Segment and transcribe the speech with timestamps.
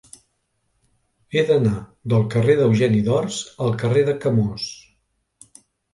[1.35, 1.75] He d'anar
[2.13, 4.67] del carrer d'Eugeni d'Ors al carrer de Camós.